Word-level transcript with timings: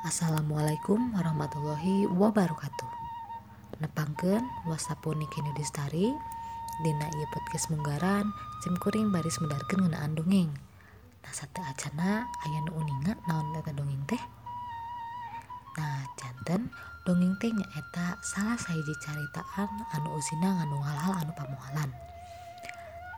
Assalamualaikum 0.00 1.12
warahmatullahi 1.12 2.08
wabarakatuh. 2.08 2.88
Nepangken 3.84 4.40
wasapun 4.64 5.20
Niki 5.20 5.44
Nudistari 5.44 6.08
Dina 6.80 7.04
iya 7.04 7.28
podcast 7.28 7.68
munggaran 7.68 8.32
sim 8.64 8.80
kuring 8.80 9.12
baris 9.12 9.36
mendarkan 9.44 9.84
ngenaan 9.84 10.16
dongeng. 10.16 10.48
Nah 11.20 11.32
satu 11.36 11.60
acana 11.60 12.24
ayah 12.48 12.64
nu 12.64 12.80
uninga 12.80 13.12
naon 13.28 13.52
eta 13.52 13.76
dongeng 13.76 14.00
teh? 14.08 14.22
Nah 15.76 16.08
jantan 16.16 16.72
dongeng 17.04 17.36
teh 17.36 17.52
nyaeta 17.52 18.16
salah 18.24 18.56
sahiji 18.56 18.96
caritaan 19.04 19.68
anu 20.00 20.16
usina 20.16 20.64
nganu 20.64 20.80
hal-hal 20.80 21.12
anu 21.20 21.32
pamualan 21.36 21.92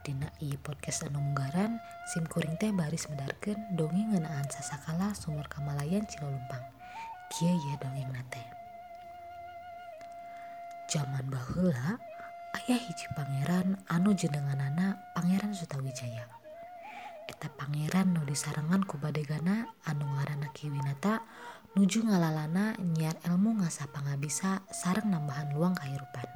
Dina 0.02 0.26
iya 0.42 0.58
podcast 0.58 1.06
anu 1.06 1.22
munggaran 1.22 1.78
sim 2.10 2.26
kuring 2.26 2.58
teh 2.58 2.74
baris 2.74 3.06
mendarkan 3.06 3.54
dongeng 3.78 4.10
ngenaan 4.10 4.50
sasakala 4.50 5.14
sumur 5.14 5.46
kamalayan 5.46 6.02
Cilolumpang. 6.10 6.66
Kia 7.30 7.54
ya 7.54 7.74
dongeng 7.79 8.10
nate 8.10 8.43
zaman 10.90 11.24
bahula 11.30 12.02
ayah 12.58 12.80
hiji 12.82 13.07
pangeran 13.14 13.79
anu 13.86 14.12
jenengan 14.12 14.58
anak 14.58 14.98
Pangeran 15.14 15.54
Sutawijaya. 15.54 16.26
Eta 17.30 17.46
pangeran 17.54 18.10
nu 18.10 18.26
disarangan 18.26 18.82
ku 18.82 18.98
badegana 18.98 19.71
anu 19.86 20.04
ngaranna 20.18 20.50
Kiwinata 20.50 21.22
nuju 21.79 22.10
ngalalana 22.10 22.74
nyiar 22.82 23.16
ilmu 23.22 23.62
ngasah 23.62 23.86
pangabisa 23.88 24.66
sarang 24.68 25.14
nambahan 25.14 25.54
luang 25.54 25.79
kehidupan 25.79 26.29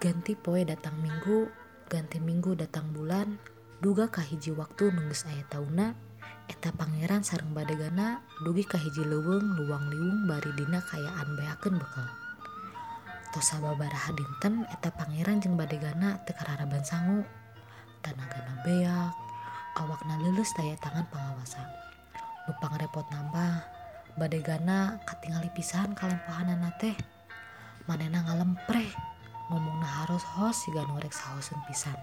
ganti 0.00 0.32
poe 0.32 0.64
datang 0.64 0.96
minggu 0.96 1.44
ganti 1.90 2.22
minggu 2.22 2.54
datang 2.54 2.86
bulan 2.94 3.34
duga 3.82 4.06
kahiji 4.06 4.54
waktu 4.54 4.94
nunggus 4.94 5.26
ayat 5.26 5.50
tauna 5.50 5.98
eta 6.46 6.70
Pangeran 6.70 7.26
sarang 7.26 7.50
badegana 7.50 8.22
dugi 8.46 8.62
kahiji 8.62 9.02
leweng 9.02 9.58
luang 9.58 9.90
liung 9.90 10.30
bari 10.30 10.54
dina 10.54 10.78
kayaan 10.86 11.34
beaken 11.34 11.82
bekal. 11.82 12.06
Tosababaraha 13.34 14.14
dinten 14.14 14.70
eta 14.70 14.94
Pangeran 14.94 15.42
jeung 15.42 15.58
badegana 15.58 16.22
tekararaban 16.30 16.86
sangu. 16.86 17.26
Tanagana 18.06 18.62
beak 18.62 19.10
awakna 19.74 20.14
lulus 20.22 20.54
daya 20.54 20.78
tangan 20.78 21.10
pengawasan 21.10 21.66
lupang 22.46 22.78
repot 22.78 23.06
nambah 23.10 23.66
badegana 24.14 25.02
katingali 25.10 25.50
pisahan 25.58 25.98
kalian 25.98 26.22
pahanana 26.22 26.70
teh. 26.78 26.94
Manena 27.90 28.22
ngalempreh. 28.22 29.10
ngomong 29.50 29.82
harus 29.82 30.22
host 30.38 30.70
siga 30.70 30.86
norek 30.86 31.10
sausun 31.10 31.58
pisan. 31.66 31.98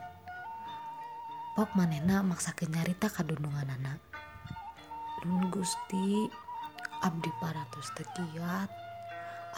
Pok 1.55 1.73
manena 1.73 2.21
maksakeun 2.21 2.75
nyarita 2.75 3.09
ka 3.09 3.25
dundunganana 3.25 3.97
Nun 5.25 5.49
Gusti 5.49 6.29
abdi 7.01 7.31
paratus 7.41 7.89
tekiat 7.97 8.69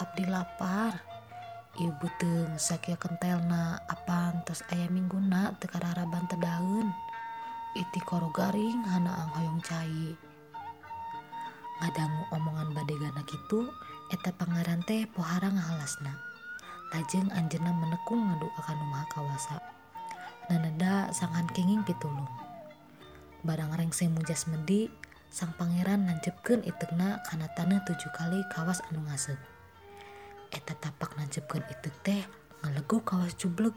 abdi 0.00 0.24
lapar. 0.24 0.96
Ibu 1.70 2.06
teng 2.18 2.58
sakia 2.58 2.98
kentelna 2.98 3.78
apan 3.86 4.42
tos 4.42 4.64
ayam 4.74 4.90
mingguna 4.96 5.54
teu 5.62 5.70
kararaban 5.70 6.26
teu 6.26 6.40
iti 7.78 8.00
koro 8.02 8.34
garing 8.34 8.82
hana 8.82 9.14
ang 9.14 9.30
hoyong 9.38 9.62
cai. 9.62 10.18
Ngadangu 11.78 12.22
omongan 12.34 12.74
badegana 12.74 13.22
gitu 13.28 13.70
eta 14.10 14.34
pangeran 14.34 14.82
teh 14.82 15.06
pohara 15.06 15.52
ngahalasna. 15.52 16.29
Lajeng 16.90 17.30
Anjena 17.30 17.70
menekung 17.70 18.18
ngadu 18.18 18.50
akan 18.58 18.76
rumah 18.82 19.06
kawasa. 19.14 19.62
Naneda 20.50 21.14
sanghan 21.14 21.46
kenging 21.54 21.86
pitulung. 21.86 22.26
Barang 23.46 23.70
rengse 23.78 24.10
mujas 24.10 24.50
medi, 24.50 24.90
sang 25.30 25.54
pangeran 25.54 26.10
nanjepkeun 26.10 26.66
itekna 26.66 27.22
kana 27.30 27.46
tanah 27.54 27.86
tujuh 27.86 28.10
kali 28.10 28.42
kawas 28.50 28.82
anu 28.90 29.06
ngasep. 29.06 29.38
Eta 30.50 30.74
tapak 30.82 31.14
nanjepkeun 31.14 31.62
itek 31.70 31.94
teh 32.02 32.22
ngelegu 32.66 32.98
kawas 33.06 33.38
jublek. 33.38 33.72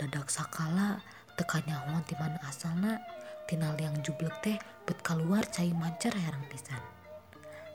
Dadak 0.00 0.32
sakala 0.32 1.04
tekanya 1.36 1.84
huang 1.84 2.00
ti 2.08 2.16
mana 2.16 2.40
asalna 2.48 2.96
tina 3.44 3.76
liang 3.76 4.00
jublek 4.00 4.32
teh 4.40 4.56
bet 4.88 5.04
keluar 5.04 5.44
cai 5.52 5.68
mancar 5.76 6.16
herang 6.16 6.48
pisan. 6.48 6.80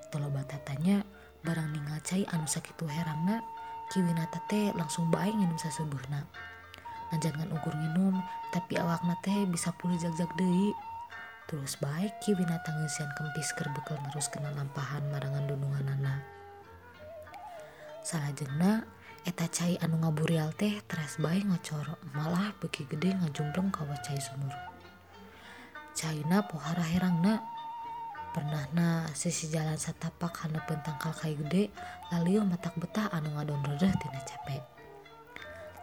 tolo 0.07 0.31
batatanya 0.31 1.03
barang 1.44 1.75
ninggal 1.75 2.00
cai 2.01 2.23
anu 2.31 2.47
sakitu 2.47 2.88
herangna 2.88 3.44
Kiwinata 3.88 4.44
teh 4.52 4.75
langsung 4.75 5.08
baik 5.08 5.31
nginum 5.31 5.56
saseubeurna. 5.56 6.28
Najangan 7.16 7.56
ukur 7.56 7.72
minum 7.80 8.20
tapi 8.52 8.75
awak 8.75 9.03
teh 9.24 9.48
bisa 9.48 9.72
pulih 9.80 9.96
jagjak 9.96 10.31
deui. 10.36 10.75
Terus 11.48 11.80
baik 11.80 12.20
Kiwinata 12.20 12.76
ngeusian 12.76 13.08
kempis 13.16 13.56
keur 13.56 13.72
bekel 13.72 13.96
terus 14.12 14.28
kena 14.28 14.52
lampahan 14.52 15.08
marangan 15.08 15.47
dunungan 15.47 15.88
anak 15.96 16.20
Salajengna 18.03 18.88
eta 19.28 19.52
cai 19.52 19.76
anu 19.84 20.00
ngaburial 20.00 20.56
teh 20.56 20.80
teras 20.88 21.20
baik 21.20 21.44
ngocor 21.44 22.00
malah 22.16 22.56
beki 22.59 22.88
gede 22.88 23.16
ngajumpleng 23.20 23.68
ka 23.68 23.84
cai 24.03 24.16
sumur. 24.16 24.56
Caina 25.92 26.40
pohara 26.47 26.88
herangna 26.88 27.44
pernahna 28.38 29.09
sisi 29.18 29.50
jalan 29.50 29.81
satapak 29.81 30.46
hana 30.46 30.62
pentangkal 30.70 31.09
kai 31.09 31.34
gede 31.34 31.74
laliu 32.14 32.46
matak 32.46 32.78
betah 32.78 33.09
anu 33.09 33.34
ngadon 33.34 33.66
redeh 33.66 33.90
tina 33.98 34.22
capek 34.22 34.62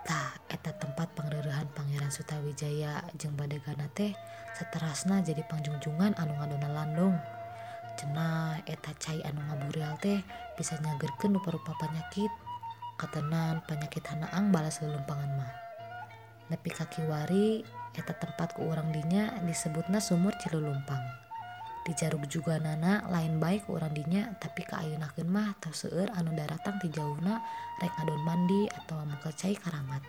tah 0.06 0.38
eta 0.46 0.70
tempat 0.78 1.10
pangrerehan 1.18 1.66
pangeran 1.74 2.14
Sutawijaya 2.14 3.02
jeung 3.18 3.34
badegana 3.34 3.90
teh 3.90 4.14
seterasna 4.54 5.18
jadi 5.24 5.42
pangjunjungan 5.50 6.14
anu 6.14 6.36
ngadona 6.36 6.68
landung. 6.70 7.16
Cenah 7.96 8.60
eta 8.68 8.92
cai 9.00 9.24
anu 9.24 9.40
ngaburial 9.48 9.96
teh 9.98 10.20
bisa 10.60 10.76
nyagerkeun 10.78 11.40
rupa-rupa 11.40 11.72
penyakit 11.80 12.30
katenan 13.00 13.64
penyakit 13.64 14.04
hanaang 14.04 14.52
balas 14.52 14.84
lelumpangan 14.84 15.30
mah. 15.40 15.52
Nepi 16.52 16.68
kaki 16.68 17.08
wari 17.08 17.64
eta 17.96 18.12
tempat 18.12 18.60
ku 18.60 18.68
urang 18.68 18.92
dinya 18.92 19.40
disebutna 19.40 20.04
sumur 20.04 20.36
Cilulumpang 20.36 21.23
di 21.84 21.92
Jarug 21.92 22.24
juga 22.32 22.56
nana 22.56 23.04
lain 23.12 23.36
baik 23.36 23.68
orang 23.68 23.92
dinya 23.92 24.32
tapi 24.40 24.64
kaayunakeun 24.64 25.28
mah 25.28 25.52
teu 25.60 25.76
seueur 25.76 26.08
anu 26.16 26.32
daratang 26.32 26.80
ti 26.80 26.88
jauhna 26.88 27.44
rek 27.76 27.92
ngadon 28.00 28.22
mandi 28.24 28.64
atau 28.72 29.04
muka 29.04 29.28
cai 29.36 29.52
karamat 29.52 30.00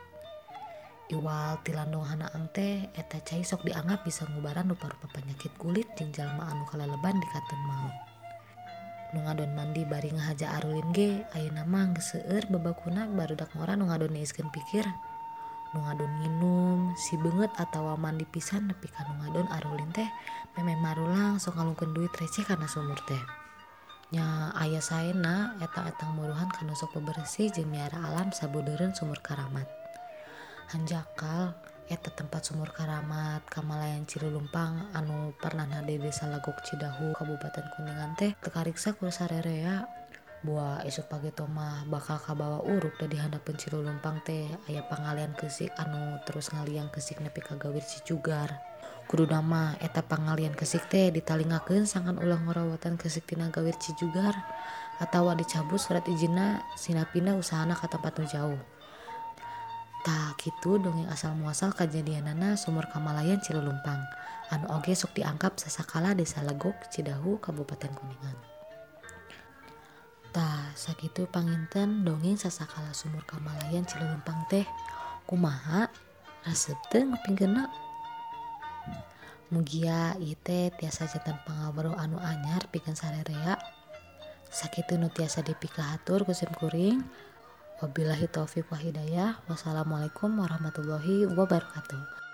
Iwal 1.05 1.61
tilandong 1.61 2.01
hanaang 2.01 2.49
teh 2.49 2.89
eta 2.97 3.21
cai 3.21 3.45
sok 3.45 3.61
dianggap 3.61 4.01
bisa 4.01 4.25
ngubaran 4.25 4.65
rupa-rupa 4.73 5.05
penyakit 5.13 5.53
kulit 5.53 5.85
jeung 5.93 6.09
jalma 6.09 6.49
anu 6.49 6.65
kaleleban 6.65 7.21
di 7.21 7.27
katon 7.29 7.61
maut. 7.69 7.93
Nu 9.13 9.21
ngadon 9.21 9.53
mandi 9.53 9.85
bari 9.85 10.09
ngahaja 10.09 10.57
arulin 10.57 10.89
ge 10.97 11.21
ayeuna 11.37 11.61
mah 11.61 11.93
geus 11.93 12.17
seueur 12.17 12.49
babakuna 12.49 13.05
barudak 13.05 13.53
ngora 13.53 13.77
nu 13.77 13.85
ngadon 13.85 14.17
pikir 14.49 14.89
Ngadon 15.75 16.11
nginum, 16.23 16.79
si 16.95 17.19
beungeut 17.19 17.51
atawa 17.59 17.99
mandi 17.99 18.23
pisan 18.23 18.71
nepi 18.71 18.87
ka 18.87 19.03
ngadon 19.03 19.51
arulin 19.51 19.91
teh 19.91 20.07
meme 20.55 20.79
marulang 20.79 21.35
sok 21.35 21.59
ngalungkeun 21.59 21.91
duit 21.91 22.15
receh 22.15 22.47
kana 22.47 22.63
sumur 22.65 22.95
teh. 23.03 23.19
Nya 24.15 24.55
aya 24.55 24.79
saena 24.79 25.59
eta 25.59 25.83
etang 25.85 26.15
muruhan 26.15 26.47
kana 26.47 26.71
sok 26.73 26.95
bebersih 26.97 27.51
jeung 27.51 27.75
alam 27.75 28.31
sabudeureun 28.31 28.95
sumur 28.95 29.19
karamat. 29.19 29.67
Hanjakal 30.71 31.53
eta 31.85 32.09
tempat 32.09 32.41
sumur 32.41 32.73
karamat 32.73 33.45
Kamalayan 33.45 34.09
Cilulumpang 34.09 34.89
anu 34.97 35.37
pernah 35.37 35.69
nade 35.69 36.01
desa 36.01 36.25
Lagok 36.25 36.65
Cidahu 36.65 37.13
Kabupaten 37.13 37.65
Kuningan 37.77 38.17
teh 38.17 38.33
tekariksa 38.41 38.97
ku 38.97 39.11
sarerea 39.13 39.85
buah 40.45 40.85
esok 40.85 41.09
pagi 41.09 41.33
tomah 41.33 41.89
bakal 41.89 42.21
kabawa 42.21 42.61
uruk 42.61 43.01
dari 43.01 43.17
handap 43.17 43.41
penciru 43.41 43.81
lumpang 43.81 44.21
teh. 44.21 44.45
Ayah 44.69 44.85
pangalian 44.85 45.33
kesik 45.33 45.73
anu 45.81 46.21
terus 46.29 46.53
ngaliang 46.53 46.93
kesik 46.93 47.17
nepi 47.19 47.41
kagawir 47.41 47.81
si 47.81 48.05
jugar 48.05 48.53
kudu 49.05 49.29
nama 49.29 49.77
eta 49.77 50.01
pangalian 50.01 50.57
kesik 50.57 50.89
teh 50.89 51.13
ditalingakeun 51.13 51.85
sangan 51.85 52.17
ulah 52.17 52.41
ngorawatan 52.41 52.97
kesik 52.97 53.29
tina 53.29 53.53
gawir 53.53 53.77
cijugar 53.77 54.33
atawa 54.97 55.37
dicabut 55.37 55.77
surat 55.77 56.01
izinna 56.09 56.65
sinapina 56.73 57.37
usahana 57.37 57.77
ka 57.77 57.85
tempat 57.85 58.17
nu 58.17 58.25
jauh. 58.25 58.61
Tak 60.05 60.37
gitu 60.41 60.77
dongeng 60.77 61.09
asal 61.09 61.33
muasal 61.33 61.73
kejadianana 61.73 62.57
sumur 62.57 62.85
kamalayan 62.93 63.41
Cilulumpang 63.41 64.05
anu 64.53 64.69
oge 64.77 64.93
sok 64.93 65.17
dianggap 65.17 65.57
sasakala 65.57 66.13
desa 66.13 66.45
Legok 66.45 66.77
Cidahu 66.93 67.41
Kabupaten 67.41 67.89
Kuningan. 67.93 68.54
Sakitu 70.75 71.23
panginten 71.31 72.03
dongeng 72.03 72.35
sasakala 72.35 72.91
sumur 72.91 73.23
Kamalayan 73.23 73.87
Cilulumpang 73.87 74.43
teh. 74.51 74.67
Kumaha? 75.25 75.89
Resep 76.45 76.77
teh 76.93 77.01
ngepinggena 77.01 77.65
mugia 79.53 80.17
ite 80.19 80.73
tiasa 80.75 81.07
jantan 81.07 81.37
pangawaro 81.45 81.95
anu 81.95 82.19
anyar 82.19 82.67
pikeun 82.69 82.97
sarerea. 82.97 83.57
Sakitu 84.51 84.99
nu 84.99 85.07
tiasa 85.07 85.41
dipikahatur 85.41 86.27
kusim 86.27 86.51
kuring. 86.59 87.01
Wabillahi 87.79 88.27
taufiq 88.31 88.67
wa 88.71 88.79
hidayah. 88.79 89.39
Wassalamualaikum 89.47 90.31
warahmatullahi 90.39 91.27
wabarakatuh. 91.27 92.24